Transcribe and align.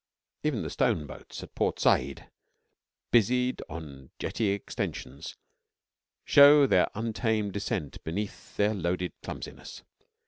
Even 0.43 0.63
the 0.63 0.71
stone 0.71 1.05
boats 1.05 1.43
at 1.43 1.53
Port 1.53 1.79
Said, 1.79 2.31
busied 3.11 3.61
on 3.69 4.09
jetty 4.17 4.47
extensions, 4.47 5.37
show 6.25 6.65
their 6.65 6.89
untamed 6.95 7.53
descent 7.53 8.03
beneath 8.03 8.57
their 8.57 8.73
loaded 8.73 9.13
clumsiness. 9.21 9.83